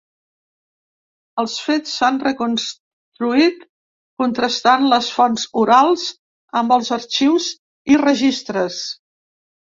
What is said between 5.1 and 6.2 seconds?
fonts orals